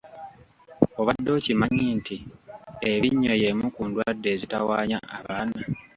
Obadde 0.99 1.29
okimanyi 1.37 1.85
nti 1.97 2.17
ebinnyo 2.91 3.33
y’emu 3.41 3.65
ku 3.75 3.81
ndwadde 3.87 4.27
ezitawaanya 4.35 4.97
abaana? 5.17 5.61